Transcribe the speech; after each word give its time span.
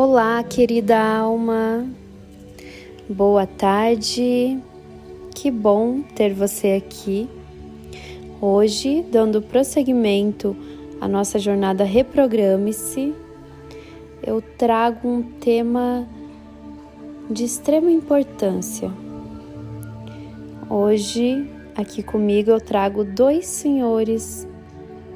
Olá, 0.00 0.44
querida 0.44 0.96
alma. 0.96 1.84
Boa 3.08 3.48
tarde. 3.48 4.56
Que 5.34 5.50
bom 5.50 6.02
ter 6.14 6.32
você 6.32 6.80
aqui. 6.80 7.28
Hoje, 8.40 9.04
dando 9.10 9.42
prosseguimento 9.42 10.56
à 11.00 11.08
nossa 11.08 11.36
jornada 11.36 11.82
Reprograme-se, 11.82 13.12
eu 14.24 14.40
trago 14.40 15.08
um 15.08 15.20
tema 15.20 16.06
de 17.28 17.42
extrema 17.42 17.90
importância. 17.90 18.92
Hoje, 20.70 21.44
aqui 21.74 22.04
comigo, 22.04 22.52
eu 22.52 22.60
trago 22.60 23.02
dois 23.02 23.46
senhores 23.46 24.46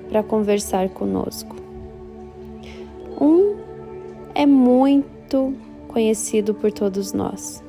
para 0.08 0.24
conversar 0.24 0.88
conosco. 0.88 1.54
Um 3.20 3.61
é 4.34 4.46
muito 4.46 5.54
conhecido 5.88 6.54
por 6.54 6.72
todos 6.72 7.12
nós. 7.12 7.62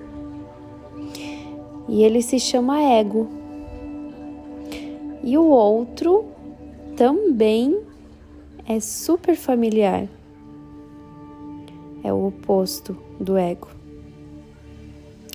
E 1.87 2.03
ele 2.03 2.21
se 2.21 2.39
chama 2.39 2.81
ego. 2.81 3.27
E 5.23 5.37
o 5.37 5.45
outro 5.45 6.25
também 6.95 7.79
é 8.67 8.79
super 8.79 9.35
familiar. 9.35 10.07
É 12.03 12.11
o 12.11 12.27
oposto 12.27 12.97
do 13.19 13.37
ego. 13.37 13.67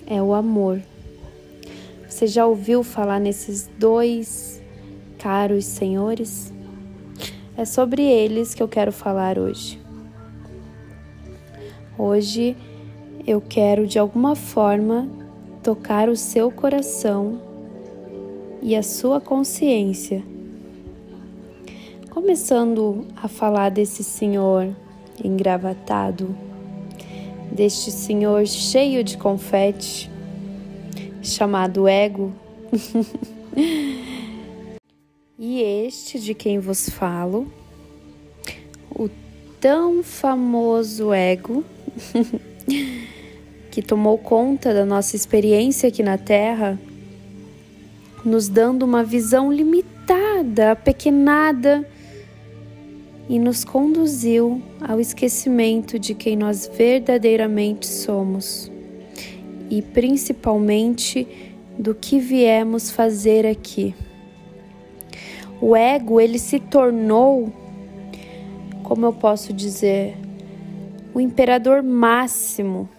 É 0.05 0.21
o 0.21 0.33
amor. 0.33 0.81
Você 2.07 2.27
já 2.27 2.45
ouviu 2.45 2.83
falar 2.83 3.19
nesses 3.19 3.69
dois 3.77 4.61
caros 5.19 5.65
senhores? 5.65 6.51
É 7.55 7.65
sobre 7.65 8.03
eles 8.03 8.53
que 8.53 8.63
eu 8.63 8.67
quero 8.67 8.91
falar 8.91 9.37
hoje. 9.37 9.78
Hoje 12.01 12.55
eu 13.27 13.41
quero 13.41 13.85
de 13.85 13.99
alguma 13.99 14.33
forma 14.33 15.09
tocar 15.61 16.07
o 16.07 16.15
seu 16.15 16.49
coração 16.49 17.41
e 18.61 18.73
a 18.73 18.81
sua 18.81 19.19
consciência. 19.19 20.23
Começando 22.09 23.05
a 23.17 23.27
falar 23.27 23.67
desse 23.67 24.01
senhor 24.01 24.73
engravatado, 25.21 26.33
deste 27.51 27.91
senhor 27.91 28.47
cheio 28.47 29.03
de 29.03 29.17
confete, 29.17 30.09
chamado 31.21 31.85
ego. 31.85 32.31
e 35.37 35.61
este 35.61 36.17
de 36.17 36.33
quem 36.33 36.59
vos 36.59 36.87
falo, 36.87 37.51
o 38.89 39.09
tão 39.59 40.01
famoso 40.03 41.13
ego 41.13 41.63
que 43.69 43.81
tomou 43.81 44.17
conta 44.17 44.73
da 44.73 44.85
nossa 44.85 45.15
experiência 45.15 45.89
aqui 45.89 46.01
na 46.01 46.17
Terra, 46.17 46.79
nos 48.23 48.47
dando 48.47 48.83
uma 48.83 49.03
visão 49.03 49.51
limitada, 49.51 50.71
apequenada 50.71 51.87
e 53.27 53.37
nos 53.37 53.63
conduziu 53.63 54.61
ao 54.81 54.99
esquecimento 54.99 55.99
de 55.99 56.13
quem 56.13 56.35
nós 56.35 56.69
verdadeiramente 56.75 57.85
somos 57.85 58.71
e 59.69 59.81
principalmente 59.81 61.27
do 61.77 61.93
que 61.93 62.19
viemos 62.19 62.89
fazer 62.89 63.45
aqui. 63.45 63.93
O 65.61 65.75
ego, 65.75 66.19
ele 66.19 66.39
se 66.39 66.59
tornou, 66.59 67.51
como 68.83 69.05
eu 69.05 69.13
posso 69.13 69.53
dizer, 69.53 70.17
o 71.13 71.19
imperador 71.19 71.83
máximo, 71.83 72.89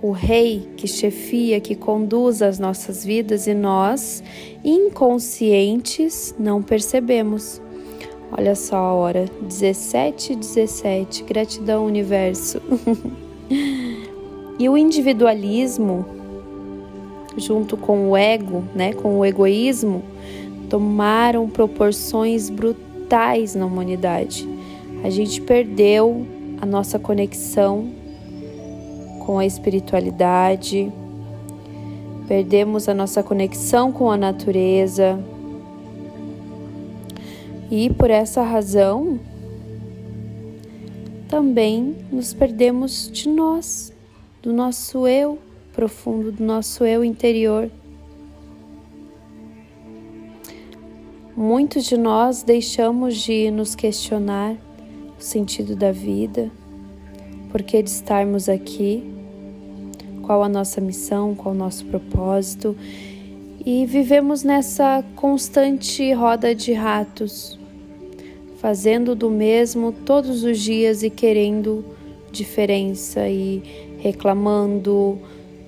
o 0.00 0.10
rei 0.10 0.68
que 0.76 0.86
chefia, 0.86 1.60
que 1.60 1.74
conduz 1.74 2.40
as 2.40 2.58
nossas 2.58 3.04
vidas 3.04 3.46
e 3.46 3.54
nós, 3.54 4.22
inconscientes, 4.64 6.34
não 6.38 6.62
percebemos. 6.62 7.60
Olha 8.30 8.54
só 8.54 8.76
a 8.76 8.92
hora, 8.92 9.24
17 9.42 10.36
17. 10.36 11.24
Gratidão, 11.24 11.86
universo. 11.86 12.60
e 14.58 14.68
o 14.68 14.76
individualismo, 14.76 16.04
junto 17.36 17.76
com 17.76 18.10
o 18.10 18.16
ego, 18.16 18.64
né, 18.74 18.92
com 18.92 19.18
o 19.18 19.24
egoísmo, 19.24 20.02
tomaram 20.68 21.48
proporções 21.48 22.50
brutais 22.50 22.87
na 23.54 23.66
humanidade. 23.66 24.48
A 25.02 25.10
gente 25.10 25.40
perdeu 25.40 26.26
a 26.60 26.66
nossa 26.66 26.98
conexão 26.98 27.90
com 29.24 29.38
a 29.38 29.46
espiritualidade, 29.46 30.92
perdemos 32.26 32.88
a 32.88 32.94
nossa 32.94 33.22
conexão 33.22 33.92
com 33.92 34.10
a 34.10 34.16
natureza. 34.16 35.18
E 37.70 37.90
por 37.90 38.10
essa 38.10 38.42
razão, 38.42 39.18
também 41.28 41.96
nos 42.10 42.32
perdemos 42.32 43.10
de 43.12 43.28
nós, 43.28 43.92
do 44.42 44.52
nosso 44.52 45.06
eu 45.06 45.38
profundo, 45.72 46.32
do 46.32 46.42
nosso 46.42 46.84
eu 46.84 47.04
interior. 47.04 47.70
Muitos 51.40 51.84
de 51.84 51.96
nós 51.96 52.42
deixamos 52.42 53.16
de 53.18 53.48
nos 53.52 53.76
questionar 53.76 54.56
o 55.16 55.22
sentido 55.22 55.76
da 55.76 55.92
vida, 55.92 56.50
por 57.52 57.62
que 57.62 57.80
de 57.80 57.88
estarmos 57.88 58.48
aqui, 58.48 59.04
qual 60.22 60.42
a 60.42 60.48
nossa 60.48 60.80
missão, 60.80 61.36
qual 61.36 61.54
o 61.54 61.56
nosso 61.56 61.86
propósito, 61.86 62.76
e 63.64 63.86
vivemos 63.86 64.42
nessa 64.42 65.04
constante 65.14 66.12
roda 66.12 66.52
de 66.56 66.72
ratos, 66.72 67.56
fazendo 68.56 69.14
do 69.14 69.30
mesmo 69.30 69.92
todos 69.92 70.42
os 70.42 70.58
dias 70.58 71.04
e 71.04 71.08
querendo 71.08 71.84
diferença 72.32 73.28
e 73.28 73.62
reclamando, 74.00 75.16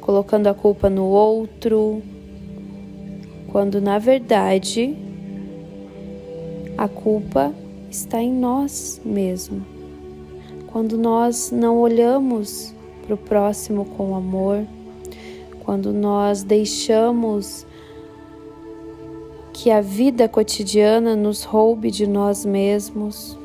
colocando 0.00 0.48
a 0.48 0.52
culpa 0.52 0.90
no 0.90 1.04
outro, 1.04 2.02
quando 3.52 3.80
na 3.80 4.00
verdade 4.00 5.08
a 6.80 6.88
culpa 6.88 7.54
está 7.90 8.22
em 8.22 8.32
nós 8.32 8.98
mesmos. 9.04 9.62
Quando 10.68 10.96
nós 10.96 11.50
não 11.50 11.76
olhamos 11.76 12.72
para 13.04 13.14
o 13.14 13.18
próximo 13.18 13.84
com 13.84 14.16
amor, 14.16 14.64
quando 15.62 15.92
nós 15.92 16.42
deixamos 16.42 17.66
que 19.52 19.70
a 19.70 19.82
vida 19.82 20.26
cotidiana 20.26 21.14
nos 21.14 21.44
roube 21.44 21.90
de 21.90 22.06
nós 22.06 22.46
mesmos, 22.46 23.36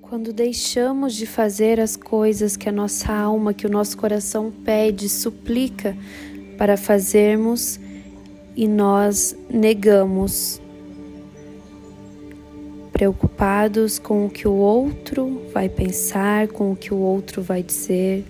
quando 0.00 0.32
deixamos 0.32 1.14
de 1.14 1.26
fazer 1.26 1.78
as 1.78 1.96
coisas 1.96 2.56
que 2.56 2.66
a 2.66 2.72
nossa 2.72 3.12
alma, 3.12 3.52
que 3.52 3.66
o 3.66 3.70
nosso 3.70 3.98
coração 3.98 4.50
pede, 4.64 5.06
suplica 5.06 5.94
para 6.56 6.78
fazermos 6.78 7.78
e 8.56 8.66
nós 8.66 9.36
negamos 9.50 10.63
preocupados 12.94 13.98
com 13.98 14.24
o 14.24 14.30
que 14.30 14.46
o 14.46 14.52
outro 14.52 15.42
vai 15.52 15.68
pensar, 15.68 16.46
com 16.46 16.70
o 16.70 16.76
que 16.76 16.94
o 16.94 16.96
outro 16.96 17.42
vai 17.42 17.60
dizer. 17.60 18.24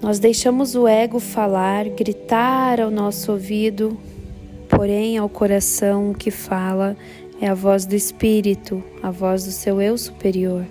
Nós 0.00 0.18
deixamos 0.18 0.74
o 0.74 0.88
ego 0.88 1.20
falar, 1.20 1.86
gritar 1.90 2.80
ao 2.80 2.90
nosso 2.90 3.30
ouvido, 3.30 3.98
porém 4.70 5.18
ao 5.18 5.28
coração 5.28 6.12
o 6.12 6.14
que 6.14 6.30
fala 6.30 6.96
é 7.42 7.46
a 7.46 7.54
voz 7.54 7.84
do 7.84 7.94
Espírito, 7.94 8.82
a 9.02 9.10
voz 9.10 9.44
do 9.44 9.52
seu 9.52 9.78
eu 9.82 9.98
superior, 9.98 10.64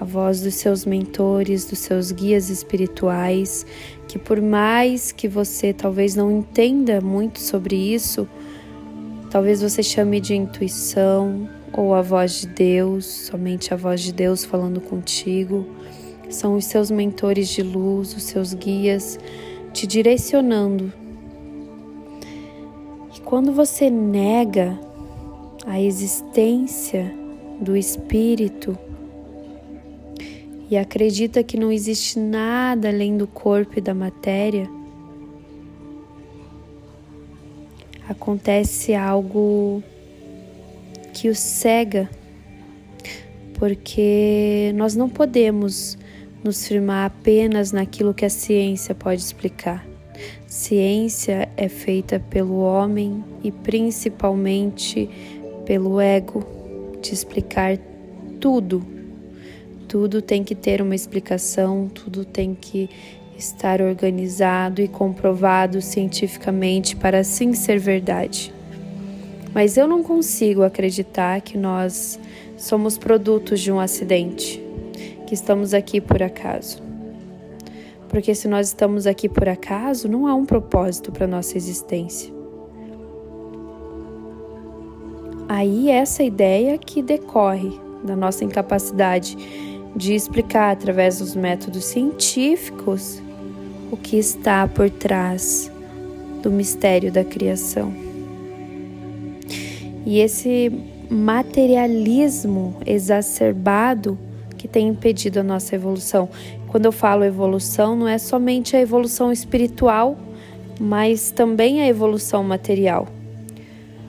a 0.00 0.04
voz 0.04 0.40
dos 0.40 0.54
seus 0.54 0.84
mentores, 0.84 1.64
dos 1.64 1.78
seus 1.78 2.10
guias 2.10 2.50
espirituais, 2.50 3.64
que 4.08 4.18
por 4.18 4.40
mais 4.40 5.12
que 5.12 5.28
você 5.28 5.72
talvez 5.72 6.16
não 6.16 6.38
entenda 6.38 7.00
muito 7.00 7.38
sobre 7.38 7.76
isso, 7.76 8.26
Talvez 9.30 9.62
você 9.62 9.80
chame 9.80 10.20
de 10.20 10.34
intuição 10.34 11.48
ou 11.72 11.94
a 11.94 12.02
voz 12.02 12.40
de 12.40 12.48
Deus, 12.48 13.06
somente 13.06 13.72
a 13.72 13.76
voz 13.76 14.00
de 14.00 14.12
Deus 14.12 14.44
falando 14.44 14.80
contigo. 14.80 15.64
São 16.28 16.56
os 16.56 16.64
seus 16.64 16.90
mentores 16.90 17.48
de 17.48 17.62
luz, 17.62 18.12
os 18.16 18.24
seus 18.24 18.52
guias 18.52 19.20
te 19.72 19.86
direcionando. 19.86 20.92
E 23.16 23.20
quando 23.20 23.52
você 23.52 23.88
nega 23.88 24.76
a 25.64 25.80
existência 25.80 27.14
do 27.60 27.76
Espírito 27.76 28.76
e 30.68 30.76
acredita 30.76 31.44
que 31.44 31.56
não 31.56 31.70
existe 31.70 32.18
nada 32.18 32.88
além 32.88 33.16
do 33.16 33.28
corpo 33.28 33.78
e 33.78 33.80
da 33.80 33.94
matéria, 33.94 34.68
acontece 38.10 38.92
algo 38.92 39.80
que 41.14 41.28
o 41.28 41.34
cega, 41.34 42.10
porque 43.54 44.72
nós 44.74 44.96
não 44.96 45.08
podemos 45.08 45.96
nos 46.42 46.66
firmar 46.66 47.06
apenas 47.06 47.70
naquilo 47.70 48.12
que 48.12 48.24
a 48.24 48.30
ciência 48.30 48.96
pode 48.96 49.20
explicar. 49.20 49.86
Ciência 50.48 51.48
é 51.56 51.68
feita 51.68 52.18
pelo 52.18 52.58
homem 52.58 53.24
e 53.44 53.52
principalmente 53.52 55.08
pelo 55.64 56.00
ego 56.00 56.44
de 57.00 57.14
explicar 57.14 57.78
tudo. 58.40 58.84
Tudo 59.86 60.20
tem 60.20 60.42
que 60.42 60.56
ter 60.56 60.82
uma 60.82 60.96
explicação, 60.96 61.88
tudo 61.88 62.24
tem 62.24 62.56
que 62.56 62.90
estar 63.40 63.80
organizado 63.80 64.80
e 64.80 64.86
comprovado 64.86 65.80
cientificamente 65.80 66.94
para 66.94 67.20
assim 67.20 67.54
ser 67.54 67.78
verdade. 67.78 68.52
Mas 69.52 69.76
eu 69.76 69.88
não 69.88 70.02
consigo 70.02 70.62
acreditar 70.62 71.40
que 71.40 71.58
nós 71.58 72.20
somos 72.56 72.96
produtos 72.98 73.60
de 73.60 73.72
um 73.72 73.80
acidente, 73.80 74.62
que 75.26 75.34
estamos 75.34 75.74
aqui 75.74 76.00
por 76.00 76.22
acaso. 76.22 76.82
Porque 78.08 78.34
se 78.34 78.46
nós 78.46 78.68
estamos 78.68 79.06
aqui 79.06 79.28
por 79.28 79.48
acaso, 79.48 80.08
não 80.08 80.26
há 80.26 80.34
um 80.34 80.44
propósito 80.44 81.10
para 81.10 81.26
nossa 81.26 81.56
existência. 81.56 82.32
Aí 85.48 85.90
essa 85.90 86.22
ideia 86.22 86.78
que 86.78 87.02
decorre 87.02 87.72
da 88.04 88.14
nossa 88.14 88.44
incapacidade 88.44 89.36
de 89.96 90.14
explicar 90.14 90.70
através 90.70 91.18
dos 91.18 91.34
métodos 91.34 91.84
científicos 91.84 93.20
o 93.90 93.96
que 93.96 94.16
está 94.16 94.66
por 94.68 94.88
trás 94.88 95.70
do 96.42 96.50
mistério 96.50 97.12
da 97.12 97.24
criação. 97.24 97.92
E 100.06 100.20
esse 100.20 100.72
materialismo 101.10 102.76
exacerbado 102.86 104.18
que 104.56 104.68
tem 104.68 104.88
impedido 104.88 105.40
a 105.40 105.42
nossa 105.42 105.74
evolução. 105.74 106.28
Quando 106.68 106.84
eu 106.84 106.92
falo 106.92 107.24
evolução, 107.24 107.96
não 107.96 108.06
é 108.06 108.18
somente 108.18 108.76
a 108.76 108.80
evolução 108.80 109.32
espiritual, 109.32 110.18
mas 110.78 111.30
também 111.30 111.80
a 111.80 111.88
evolução 111.88 112.44
material. 112.44 113.08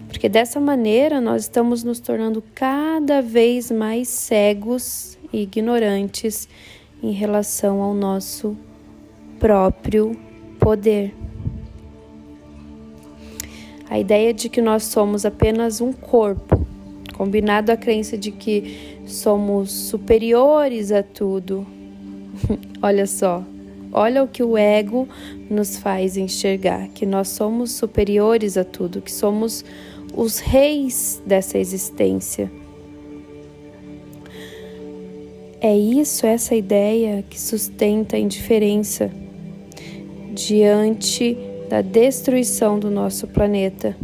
Porque 0.10 0.28
dessa 0.28 0.60
maneira 0.60 1.22
nós 1.22 1.44
estamos 1.44 1.84
nos 1.84 2.02
tornando 2.02 2.44
cada 2.54 3.22
vez 3.22 3.72
mais 3.72 4.10
cegos 4.10 5.18
e 5.32 5.44
ignorantes 5.44 6.50
em 7.02 7.12
relação 7.12 7.82
ao 7.82 7.94
nosso 7.94 8.58
próprio 9.42 10.16
poder. 10.60 11.16
A 13.90 14.00
ideia 14.00 14.32
de 14.32 14.48
que 14.48 14.62
nós 14.62 14.84
somos 14.84 15.26
apenas 15.26 15.82
um 15.82 15.92
corpo, 15.92 16.64
combinado 17.16 17.72
a 17.72 17.76
crença 17.76 18.16
de 18.16 18.32
que 18.32 19.00
somos 19.08 19.72
superiores 19.72 20.92
a 20.92 21.02
tudo. 21.02 21.66
olha 22.84 23.08
só, 23.08 23.44
olha 23.92 24.24
o 24.24 24.28
que 24.28 24.44
o 24.44 24.56
ego 24.56 25.10
nos 25.50 25.76
faz 25.76 26.18
enxergar: 26.18 26.90
que 26.90 27.06
nós 27.08 27.30
somos 27.30 27.72
superiores 27.72 28.58
a 28.58 28.64
tudo, 28.64 29.02
que 29.02 29.12
somos 29.12 29.66
os 30.16 30.38
reis 30.38 31.20
dessa 31.26 31.58
existência. 31.58 32.50
É 35.60 35.76
isso, 35.76 36.28
essa 36.28 36.56
ideia 36.56 37.24
que 37.28 37.40
sustenta 37.40 38.16
a 38.16 38.20
indiferença 38.20 39.12
diante 40.34 41.38
da 41.70 41.82
destruição 41.82 42.80
do 42.80 42.90
nosso 42.90 43.28
planeta 43.28 43.96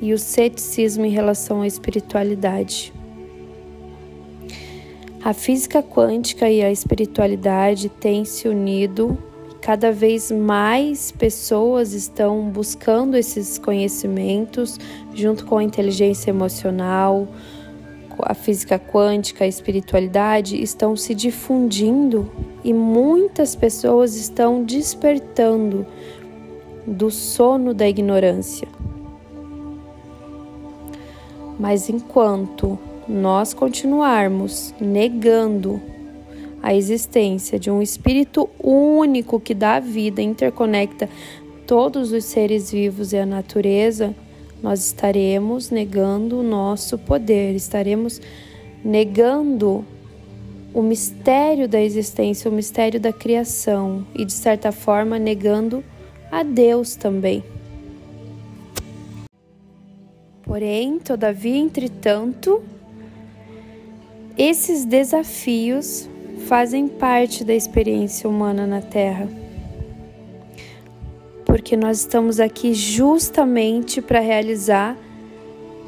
e 0.00 0.12
o 0.12 0.18
ceticismo 0.18 1.04
em 1.04 1.10
relação 1.10 1.62
à 1.62 1.66
espiritualidade. 1.66 2.92
A 5.24 5.32
física 5.32 5.82
quântica 5.82 6.50
e 6.50 6.62
a 6.62 6.72
espiritualidade 6.72 7.88
têm 7.88 8.24
se 8.24 8.48
unido 8.48 9.16
cada 9.60 9.92
vez 9.92 10.32
mais 10.32 11.12
pessoas 11.12 11.92
estão 11.92 12.50
buscando 12.50 13.16
esses 13.16 13.58
conhecimentos 13.58 14.76
junto 15.14 15.46
com 15.46 15.58
a 15.58 15.62
inteligência 15.62 16.30
emocional, 16.30 17.28
a 18.20 18.34
física 18.34 18.78
quântica, 18.78 19.44
a 19.44 19.48
espiritualidade 19.48 20.60
estão 20.60 20.96
se 20.96 21.14
difundindo 21.14 22.30
e 22.64 22.72
muitas 22.72 23.54
pessoas 23.54 24.16
estão 24.16 24.62
despertando 24.62 25.86
do 26.86 27.10
sono 27.10 27.72
da 27.72 27.88
ignorância. 27.88 28.68
Mas 31.58 31.88
enquanto 31.88 32.78
nós 33.08 33.54
continuarmos 33.54 34.74
negando 34.80 35.80
a 36.62 36.74
existência 36.74 37.58
de 37.58 37.70
um 37.70 37.82
espírito 37.82 38.48
único 38.58 39.40
que 39.40 39.54
dá 39.54 39.80
vida, 39.80 40.22
interconecta 40.22 41.08
todos 41.66 42.12
os 42.12 42.24
seres 42.24 42.70
vivos 42.70 43.12
e 43.12 43.18
a 43.18 43.26
natureza, 43.26 44.14
nós 44.62 44.86
estaremos 44.86 45.70
negando 45.70 46.38
o 46.38 46.42
nosso 46.42 46.96
poder, 46.96 47.54
estaremos 47.54 48.20
negando 48.84 49.84
o 50.72 50.80
mistério 50.80 51.68
da 51.68 51.80
existência, 51.80 52.50
o 52.50 52.54
mistério 52.54 53.00
da 53.00 53.12
criação 53.12 54.06
e, 54.14 54.24
de 54.24 54.32
certa 54.32 54.70
forma, 54.70 55.18
negando 55.18 55.84
a 56.30 56.42
Deus 56.42 56.94
também. 56.94 57.42
Porém, 60.42 60.98
todavia, 60.98 61.58
entretanto, 61.58 62.62
esses 64.38 64.84
desafios 64.84 66.08
fazem 66.46 66.88
parte 66.88 67.44
da 67.44 67.54
experiência 67.54 68.28
humana 68.28 68.66
na 68.66 68.80
Terra 68.80 69.41
porque 71.62 71.76
nós 71.76 72.00
estamos 72.00 72.40
aqui 72.40 72.74
justamente 72.74 74.02
para 74.02 74.18
realizar 74.18 74.96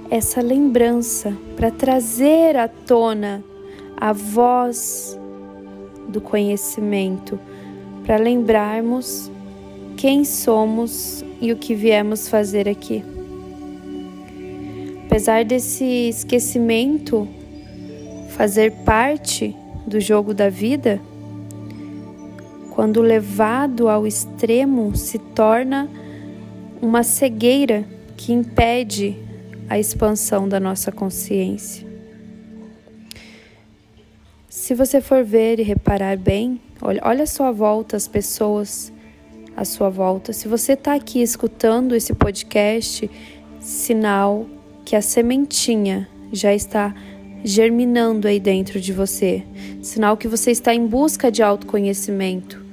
essa 0.09 0.41
lembrança, 0.41 1.37
para 1.57 1.69
trazer 1.69 2.57
à 2.57 2.69
tona 2.69 3.43
a 3.97 4.13
voz 4.13 5.19
do 6.07 6.21
conhecimento, 6.21 7.41
para 8.07 8.19
lembrarmos 8.19 9.29
quem 9.97 10.25
somos 10.25 11.25
e 11.41 11.51
o 11.51 11.57
que 11.57 11.75
viemos 11.75 12.29
fazer 12.29 12.69
aqui. 12.69 13.03
Apesar 15.07 15.45
desse 15.45 15.85
esquecimento 16.09 17.27
fazer 18.29 18.71
parte 18.85 19.57
do 19.85 19.99
jogo 19.99 20.33
da 20.33 20.49
vida, 20.49 21.01
quando 22.75 23.01
levado 23.01 23.89
ao 23.89 24.05
extremo, 24.05 24.97
se 24.97 25.17
torna 25.17 25.89
uma 26.83 27.05
cegueira 27.05 27.85
que 28.17 28.33
impede 28.33 29.17
a 29.71 29.79
expansão 29.79 30.49
da 30.49 30.59
nossa 30.59 30.91
consciência. 30.91 31.87
Se 34.49 34.75
você 34.75 35.01
for 35.01 35.23
ver 35.23 35.61
e 35.61 35.63
reparar 35.63 36.17
bem, 36.17 36.61
olha, 36.83 37.01
olha 37.05 37.23
a 37.23 37.27
sua 37.27 37.53
volta, 37.53 37.97
as 37.97 38.09
pessoas 38.09 38.93
à 39.57 39.65
sua 39.65 39.89
volta. 39.89 40.33
Se 40.33 40.49
você 40.49 40.73
está 40.73 40.95
aqui 40.95 41.23
escutando 41.23 41.95
esse 41.95 42.13
podcast, 42.13 43.09
sinal 43.61 44.47
que 44.85 44.97
a 44.97 45.01
sementinha 45.01 46.09
já 46.33 46.53
está 46.53 46.93
germinando 47.45 48.27
aí 48.27 48.41
dentro 48.41 48.81
de 48.81 48.93
você, 48.93 49.45
sinal 49.81 50.17
que 50.17 50.27
você 50.27 50.51
está 50.51 50.75
em 50.75 50.85
busca 50.85 51.31
de 51.31 51.41
autoconhecimento. 51.41 52.64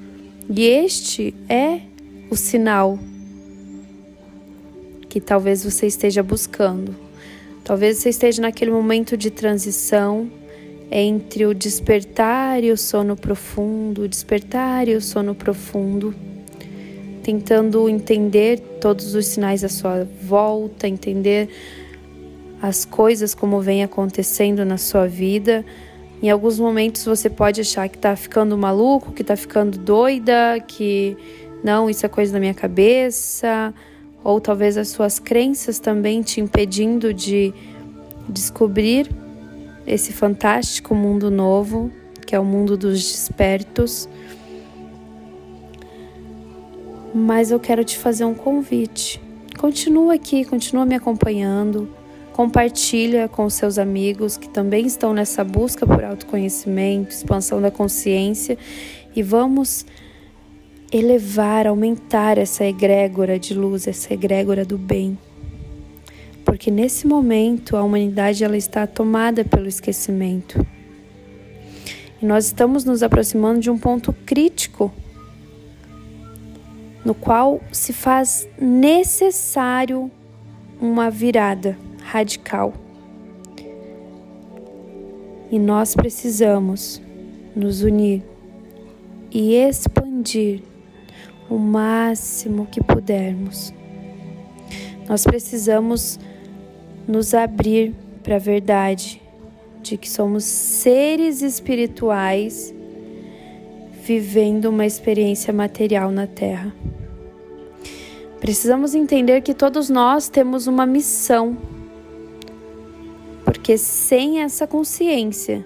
E 0.50 0.66
este 0.66 1.34
é 1.48 1.82
o 2.30 2.36
sinal 2.36 2.98
que 5.08 5.20
talvez 5.20 5.64
você 5.64 5.88
esteja 5.88 6.24
buscando. 6.24 6.96
Talvez 7.64 7.98
você 7.98 8.10
esteja 8.10 8.42
naquele 8.42 8.72
momento 8.72 9.16
de 9.16 9.30
transição 9.30 10.30
entre 10.90 11.46
o 11.46 11.54
despertar 11.54 12.64
e 12.64 12.72
o 12.72 12.78
sono 12.78 13.16
profundo, 13.16 14.04
o 14.04 14.08
despertar 14.08 14.88
e 14.88 14.96
o 14.96 15.02
sono 15.02 15.36
profundo, 15.36 16.14
tentando 17.24 17.88
entender 17.88 18.60
todos 18.82 19.16
os 19.16 19.26
sinais 19.26 19.64
à 19.64 19.70
sua 19.70 20.08
volta, 20.22 20.88
entender 20.88 21.50
as 22.62 22.84
coisas 22.84 23.34
como 23.34 23.62
vem 23.62 23.84
acontecendo 23.84 24.66
na 24.66 24.78
sua 24.78 25.08
vida 25.08 25.64
em 26.22 26.30
alguns 26.30 26.60
momentos 26.60 27.04
você 27.04 27.30
pode 27.30 27.62
achar 27.62 27.90
que 27.90 27.98
tá 27.98 28.16
ficando 28.16 28.58
maluco, 28.58 29.12
que 29.12 29.24
tá 29.24 29.36
ficando 29.36 29.78
doida, 29.78 30.60
que 30.68 31.18
não, 31.64 31.90
isso 31.90 32.06
é 32.06 32.10
coisa 32.10 32.34
da 32.34 32.40
minha 32.40 32.54
cabeça, 32.54 33.74
ou 34.24 34.40
talvez 34.40 34.78
as 34.78 34.90
suas 34.90 35.18
crenças 35.18 35.80
também 35.80 36.22
te 36.22 36.40
impedindo 36.40 37.14
de 37.14 37.54
descobrir 38.30 39.10
esse 39.86 40.14
fantástico 40.14 40.94
mundo 40.94 41.32
novo, 41.32 41.92
que 42.26 42.36
é 42.36 42.40
o 42.40 42.46
mundo 42.46 42.78
dos 42.78 43.02
despertos. 43.02 44.08
Mas 47.14 47.52
eu 47.52 47.60
quero 47.60 47.84
te 47.84 47.98
fazer 47.98 48.26
um 48.26 48.34
convite. 48.34 49.20
Continua 49.58 50.14
aqui, 50.14 50.46
continua 50.46 50.86
me 50.86 50.96
acompanhando, 50.96 51.90
compartilha 52.34 53.28
com 53.28 53.50
seus 53.50 53.78
amigos 53.78 54.38
que 54.38 54.50
também 54.50 54.86
estão 54.86 55.14
nessa 55.14 55.44
busca 55.44 55.86
por 55.86 56.04
autoconhecimento, 56.04 57.12
expansão 57.12 57.62
da 57.62 57.70
consciência 57.70 58.58
e 59.16 59.22
vamos 59.22 59.86
elevar, 60.92 61.68
aumentar 61.68 62.38
essa 62.38 62.66
egrégora 62.66 63.40
de 63.40 63.54
luz, 63.54 63.88
essa 63.88 64.14
egrégora 64.14 64.66
do 64.66 64.78
bem. 64.78 65.18
Porque 66.44 66.70
nesse 66.70 67.08
momento 67.08 67.78
a 67.78 67.84
humanidade 67.84 68.44
ela 68.44 68.58
está 68.58 68.86
tomada 68.86 69.46
pelo 69.46 69.68
esquecimento. 69.68 70.66
E 72.22 72.26
nós 72.26 72.46
estamos 72.46 72.84
nos 72.84 73.02
aproximando 73.02 73.60
de 73.60 73.70
um 73.70 73.78
ponto 73.78 74.14
crítico 74.26 74.92
no 77.04 77.16
qual 77.16 77.60
se 77.72 77.94
faz 77.94 78.48
necessário 78.60 80.12
uma 80.80 81.10
virada 81.10 81.78
radical. 82.04 82.74
E 85.52 85.60
nós 85.60 85.96
precisamos 85.96 87.02
nos 87.56 87.82
unir 87.82 88.24
e 89.32 89.56
expandir 89.56 90.62
o 91.50 91.58
máximo 91.58 92.66
que 92.66 92.82
pudermos. 92.82 93.74
Nós 95.08 95.26
precisamos 95.26 96.20
nos 97.08 97.34
abrir 97.34 97.94
para 98.24 98.36
a 98.36 98.40
verdade 98.40 99.22
de 99.82 99.98
que 99.98 100.10
somos 100.10 100.44
seres 100.44 101.42
espirituais 101.42 102.74
vivendo 104.04 104.66
uma 104.66 104.86
experiência 104.86 105.54
material 105.54 106.12
na 106.12 106.28
Terra. 106.28 106.74
Precisamos 108.40 108.96
entender 108.96 109.42
que 109.42 109.54
todos 109.54 109.90
nós 109.90 110.28
temos 110.28 110.66
uma 110.66 110.86
missão, 110.86 111.58
porque 113.52 113.78
sem 113.78 114.40
essa 114.40 114.66
consciência 114.66 115.66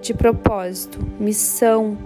de 0.00 0.14
propósito, 0.14 1.00
missão, 1.18 1.98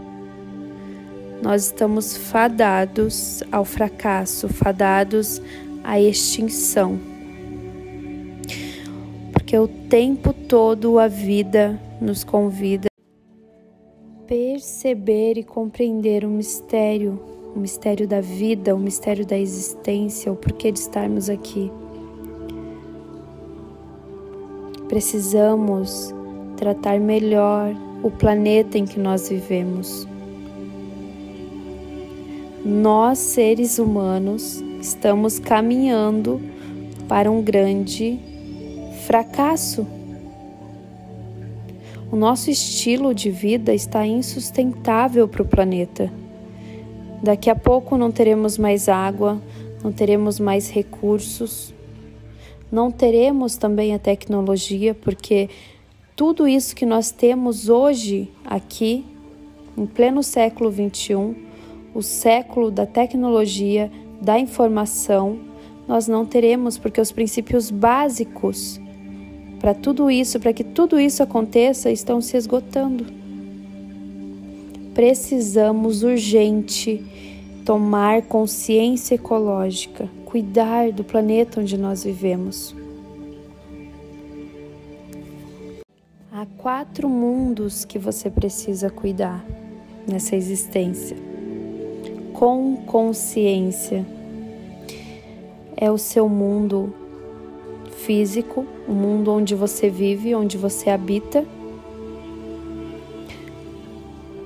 nós 1.42 1.66
estamos 1.66 2.16
fadados 2.16 3.42
ao 3.52 3.62
fracasso, 3.62 4.48
fadados 4.48 5.38
à 5.84 6.00
extinção. 6.00 6.98
Porque 9.34 9.58
o 9.58 9.68
tempo 9.68 10.32
todo 10.32 10.98
a 10.98 11.08
vida 11.08 11.78
nos 12.00 12.24
convida 12.24 12.88
a 12.88 14.26
perceber 14.26 15.36
e 15.36 15.44
compreender 15.44 16.24
o 16.24 16.30
mistério 16.30 17.20
o 17.54 17.58
mistério 17.60 18.08
da 18.08 18.20
vida, 18.20 18.74
o 18.74 18.78
mistério 18.80 19.24
da 19.26 19.38
existência, 19.38 20.32
o 20.32 20.34
porquê 20.34 20.72
de 20.72 20.78
estarmos 20.80 21.28
aqui. 21.28 21.70
Precisamos 24.88 26.14
tratar 26.56 27.00
melhor 27.00 27.74
o 28.02 28.10
planeta 28.10 28.78
em 28.78 28.84
que 28.84 29.00
nós 29.00 29.28
vivemos. 29.28 30.06
Nós, 32.64 33.18
seres 33.18 33.78
humanos, 33.78 34.62
estamos 34.80 35.38
caminhando 35.38 36.40
para 37.08 37.30
um 37.30 37.42
grande 37.42 38.18
fracasso. 39.06 39.86
O 42.12 42.16
nosso 42.16 42.50
estilo 42.50 43.14
de 43.14 43.30
vida 43.30 43.74
está 43.74 44.06
insustentável 44.06 45.26
para 45.26 45.42
o 45.42 45.46
planeta. 45.46 46.12
Daqui 47.22 47.50
a 47.50 47.56
pouco 47.56 47.96
não 47.96 48.12
teremos 48.12 48.56
mais 48.56 48.88
água, 48.88 49.40
não 49.82 49.90
teremos 49.90 50.38
mais 50.38 50.70
recursos, 50.70 51.73
não 52.70 52.90
teremos 52.90 53.56
também 53.56 53.94
a 53.94 53.98
tecnologia, 53.98 54.94
porque 54.94 55.48
tudo 56.16 56.46
isso 56.46 56.74
que 56.74 56.86
nós 56.86 57.10
temos 57.10 57.68
hoje 57.68 58.30
aqui, 58.44 59.04
em 59.76 59.86
pleno 59.86 60.22
século 60.22 60.70
21, 60.70 61.34
o 61.94 62.02
século 62.02 62.70
da 62.70 62.86
tecnologia, 62.86 63.90
da 64.20 64.38
informação, 64.38 65.38
nós 65.86 66.08
não 66.08 66.24
teremos, 66.24 66.78
porque 66.78 67.00
os 67.00 67.12
princípios 67.12 67.70
básicos 67.70 68.80
para 69.60 69.72
tudo 69.72 70.10
isso, 70.10 70.38
para 70.38 70.52
que 70.52 70.62
tudo 70.62 71.00
isso 71.00 71.22
aconteça, 71.22 71.90
estão 71.90 72.20
se 72.20 72.36
esgotando. 72.36 73.06
Precisamos 74.92 76.02
urgente 76.02 77.02
tomar 77.64 78.22
consciência 78.22 79.14
ecológica, 79.14 80.08
cuidar 80.34 80.90
do 80.90 81.04
planeta 81.04 81.60
onde 81.60 81.78
nós 81.78 82.02
vivemos. 82.02 82.74
Há 86.32 86.44
quatro 86.58 87.08
mundos 87.08 87.84
que 87.84 88.00
você 88.00 88.28
precisa 88.28 88.90
cuidar 88.90 89.46
nessa 90.08 90.34
existência. 90.34 91.16
Com 92.32 92.78
consciência. 92.78 94.04
É 95.76 95.88
o 95.88 95.96
seu 95.96 96.28
mundo 96.28 96.92
físico, 97.98 98.66
o 98.88 98.92
mundo 98.92 99.30
onde 99.30 99.54
você 99.54 99.88
vive, 99.88 100.34
onde 100.34 100.58
você 100.58 100.90
habita 100.90 101.46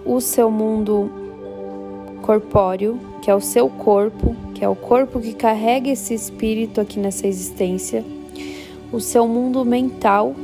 o 0.05 0.21
seu 0.21 0.51
mundo 0.51 1.11
corpóreo, 2.21 3.01
que 3.23 3.31
é 3.31 3.35
o 3.35 3.41
seu 3.41 3.71
corpo, 3.71 4.37
que 4.59 4.65
é 4.65 4.69
o 4.69 4.75
corpo 4.75 5.21
que 5.21 5.35
carrega 5.35 5.89
esse 5.89 6.13
espírito 6.13 6.81
aqui 6.81 6.99
nessa 6.99 7.29
existência, 7.29 8.05
o 8.91 8.99
seu 8.99 9.29
mundo 9.29 9.65
mental 9.65 10.35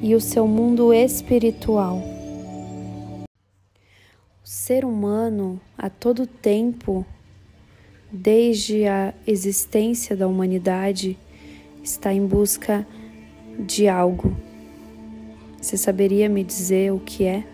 e 0.00 0.14
o 0.14 0.20
seu 0.20 0.46
mundo 0.46 0.94
espiritual. 0.94 2.00
O 3.24 4.46
ser 4.46 4.84
humano, 4.84 5.60
a 5.76 5.90
todo 5.90 6.24
tempo, 6.24 7.04
desde 8.12 8.86
a 8.86 9.12
existência 9.26 10.14
da 10.14 10.28
humanidade, 10.28 11.18
está 11.82 12.14
em 12.14 12.24
busca 12.24 12.86
de 13.58 13.88
algo 13.88 14.32
você 15.60 15.76
saberia 15.76 16.28
me 16.28 16.44
dizer 16.44 16.92
o 16.92 17.00
que 17.00 17.24
é? 17.24 17.44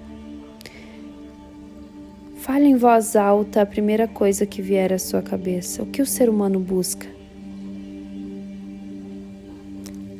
Fale 2.44 2.66
em 2.66 2.76
voz 2.76 3.16
alta 3.16 3.62
a 3.62 3.66
primeira 3.66 4.06
coisa 4.06 4.44
que 4.44 4.60
vier 4.60 4.92
à 4.92 4.98
sua 4.98 5.22
cabeça. 5.22 5.82
O 5.82 5.86
que 5.86 6.02
o 6.02 6.06
ser 6.06 6.28
humano 6.28 6.60
busca? 6.60 7.06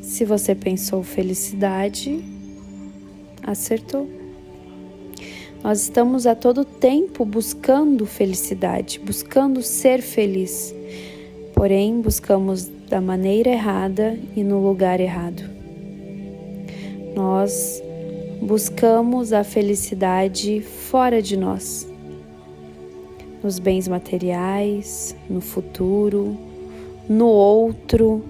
Se 0.00 0.25
você 0.25 0.54
pensou 0.54 1.02
felicidade, 1.02 2.25
acertou. 3.43 4.09
Nós 5.62 5.83
estamos 5.83 6.26
a 6.26 6.35
todo 6.35 6.64
tempo 6.64 7.26
buscando 7.26 8.07
felicidade, 8.07 8.99
buscando 9.00 9.62
ser 9.62 10.00
feliz. 10.00 10.75
Porém, 11.52 12.00
buscamos 12.00 12.64
da 12.88 13.02
maneira 13.02 13.50
errada 13.50 14.19
e 14.35 14.43
no 14.43 14.66
lugar 14.66 14.99
errado. 14.99 15.43
Nós 17.14 17.83
buscamos 18.40 19.31
a 19.35 19.45
felicidade 19.45 20.62
fora 20.62 21.21
de 21.21 21.37
nós, 21.37 21.87
nos 23.45 23.59
bens 23.59 23.87
materiais, 23.87 25.15
no 25.29 25.41
futuro, 25.41 26.37
no 27.09 27.27
outro, 27.27 28.25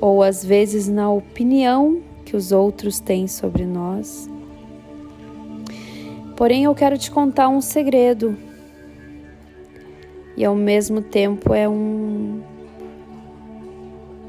ou 0.00 0.22
às 0.22 0.42
vezes 0.42 0.88
na 0.88 1.10
opinião 1.10 2.00
que 2.24 2.34
os 2.34 2.50
outros 2.50 2.98
têm 2.98 3.28
sobre 3.28 3.66
nós. 3.66 4.28
Porém, 6.36 6.64
eu 6.64 6.74
quero 6.74 6.98
te 6.98 7.10
contar 7.10 7.48
um 7.48 7.60
segredo 7.60 8.36
e 10.36 10.44
ao 10.44 10.56
mesmo 10.56 11.02
tempo 11.02 11.54
é 11.54 11.68
um 11.68 12.40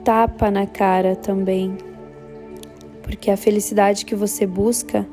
tapa 0.04 0.52
na 0.52 0.68
cara 0.68 1.16
também 1.16 1.76
porque 3.06 3.30
a 3.30 3.38
felicidade 3.38 4.04
que 4.04 4.16
você 4.16 4.48
busca, 4.48 5.08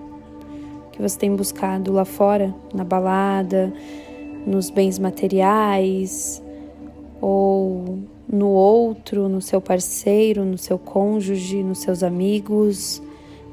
que 0.93 1.01
você 1.01 1.19
tem 1.19 1.35
buscado 1.35 1.93
lá 1.93 2.05
fora, 2.05 2.55
na 2.73 2.85
balada, 2.85 3.73
nos 4.47 4.71
bens 4.71 4.99
materiais, 4.99 6.43
ou 7.21 7.99
no 8.29 8.49
outro, 8.49 9.29
no 9.29 9.41
seu 9.41 9.61
parceiro, 9.61 10.45
no 10.45 10.59
seu 10.59 10.79
cônjuge, 10.79 11.63
nos 11.63 11.79
seus 11.79 12.03
amigos, 12.03 13.03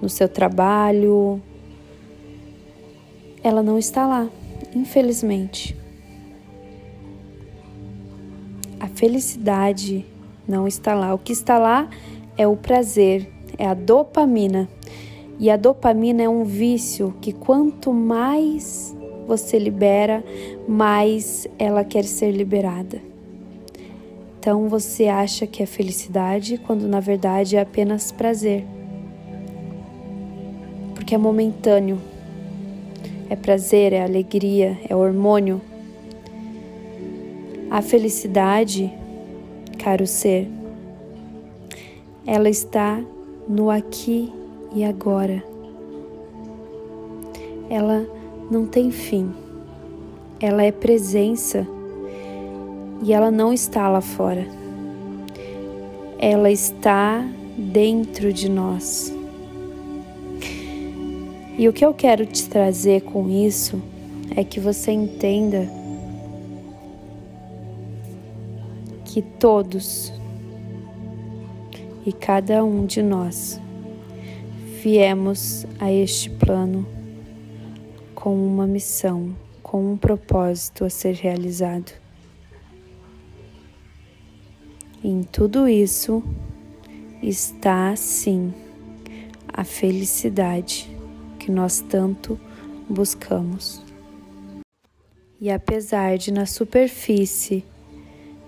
no 0.02 0.10
seu 0.10 0.30
trabalho, 0.30 1.42
ela 3.44 3.64
não 3.64 3.78
está 3.78 4.06
lá, 4.06 4.30
infelizmente. 4.76 5.76
A 8.80 8.88
felicidade 8.88 10.06
não 10.48 10.68
está 10.68 10.94
lá. 10.94 11.14
O 11.14 11.18
que 11.18 11.32
está 11.32 11.58
lá 11.58 11.90
é 12.38 12.48
o 12.48 12.56
prazer, 12.56 13.32
é 13.58 13.66
a 13.66 13.74
dopamina. 13.74 14.68
E 15.40 15.50
a 15.50 15.56
dopamina 15.56 16.22
é 16.22 16.28
um 16.28 16.44
vício 16.44 17.16
que 17.22 17.32
quanto 17.32 17.94
mais 17.94 18.94
você 19.26 19.58
libera, 19.58 20.22
mais 20.68 21.48
ela 21.58 21.86
quer 21.86 22.04
ser 22.04 22.32
liberada. 22.32 23.02
Então 24.38 24.68
você 24.68 25.08
acha 25.08 25.48
que 25.48 25.64
é 25.64 25.66
felicidade 25.66 26.58
quando 26.58 26.88
na 26.90 27.00
verdade 27.00 27.56
é 27.56 27.62
apenas 27.62 28.12
prazer. 28.12 28.66
Porque 30.94 31.16
é 31.16 31.18
momentâneo. 31.18 32.00
É 33.30 33.36
prazer, 33.36 33.94
é 33.94 34.04
alegria, 34.04 34.78
é 34.90 34.96
hormônio. 34.96 35.62
A 37.70 37.82
felicidade, 37.82 38.92
caro 39.78 40.06
ser, 40.08 40.50
ela 42.26 42.50
está 42.50 43.00
no 43.48 43.70
aqui 43.70 44.34
e 44.74 44.84
agora. 44.84 45.44
Ela 47.70 48.06
não 48.50 48.66
tem 48.66 48.92
fim. 48.92 49.32
Ela 50.40 50.64
é 50.64 50.72
presença 50.72 51.68
e 53.04 53.14
ela 53.14 53.30
não 53.30 53.54
está 53.54 53.88
lá 53.90 54.02
fora. 54.02 54.48
Ela 56.18 56.52
está 56.52 57.26
dentro 57.58 58.32
de 58.34 58.50
nós. 58.50 59.14
E 61.58 61.68
o 61.68 61.74
que 61.74 61.86
eu 61.86 61.94
quero 61.94 62.26
te 62.26 62.48
trazer 62.48 63.02
com 63.02 63.30
isso 63.30 63.82
é 64.36 64.44
que 64.44 64.60
você 64.60 64.92
entenda 64.92 65.70
que 69.04 69.22
todos 69.22 70.14
e 72.06 72.14
cada 72.14 72.64
um 72.64 72.86
de 72.86 73.02
nós 73.02 73.60
viemos 74.82 75.66
a 75.78 75.92
este 75.92 76.30
plano 76.30 76.88
com 78.16 78.34
uma 78.34 78.66
missão, 78.66 79.36
com 79.62 79.92
um 79.94 79.98
propósito 79.98 80.86
a 80.86 80.90
ser 80.90 81.16
realizado. 81.16 81.92
Em 85.04 85.24
tudo 85.24 85.68
isso 85.68 86.24
está 87.22 87.94
sim 87.98 88.54
a 89.52 89.66
felicidade 89.66 90.90
que 91.38 91.52
nós 91.52 91.82
tanto 91.82 92.40
buscamos. 92.90 93.84
E 95.42 95.52
apesar 95.52 96.18
de 96.18 96.32
na 96.32 96.46
superfície 96.46 97.66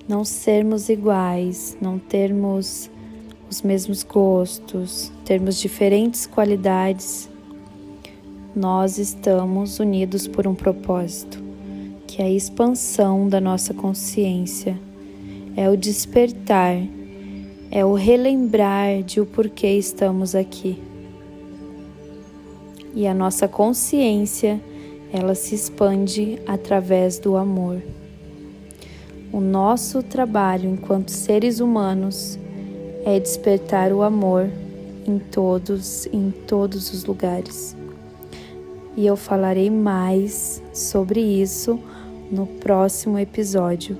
não 0.08 0.24
sermos 0.24 0.88
iguais, 0.88 1.78
não 1.82 2.00
termos 2.00 2.90
os 3.52 3.62
mesmos 3.62 4.02
gostos, 4.02 5.12
termos 5.26 5.60
diferentes 5.60 6.26
qualidades, 6.26 7.30
nós 8.56 8.98
estamos 8.98 9.80
unidos 9.80 10.28
por 10.28 10.48
um 10.48 10.56
propósito, 10.56 11.38
que 12.08 12.22
é 12.22 12.26
a 12.26 12.32
expansão 12.32 13.28
da 13.30 13.40
nossa 13.40 13.74
consciência 13.74 14.76
é 15.56 15.70
o 15.70 15.76
despertar, 15.76 16.78
é 17.70 17.84
o 17.84 17.94
relembrar 17.94 19.04
de 19.04 19.20
o 19.20 19.26
porquê 19.26 19.78
estamos 19.78 20.34
aqui. 20.34 20.82
E 22.94 23.08
a 23.08 23.14
nossa 23.14 23.48
consciência, 23.48 24.62
ela 25.12 25.36
se 25.36 25.56
expande 25.56 26.40
através 26.48 27.20
do 27.20 27.36
amor. 27.36 27.82
O 29.32 29.40
nosso 29.40 30.04
trabalho 30.04 30.70
enquanto 30.70 31.10
seres 31.10 31.60
humanos 31.60 32.38
é 33.06 33.20
despertar 33.20 33.92
o 33.92 34.02
amor 34.02 34.50
em 35.08 35.20
todos, 35.20 36.06
em 36.08 36.32
todos 36.32 36.94
os 36.94 37.04
lugares. 37.06 37.76
E 38.96 39.06
eu 39.06 39.16
falarei 39.16 39.70
mais 39.70 40.62
sobre 40.74 41.22
isso 41.22 41.80
no 42.32 42.46
próximo 42.46 43.18
episódio. 43.18 43.98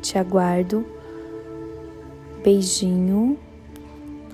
Te 0.00 0.18
aguardo. 0.18 0.84
Beijinho. 2.42 3.38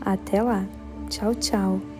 Até 0.00 0.42
lá. 0.42 0.66
Tchau, 1.08 1.34
tchau. 1.34 1.97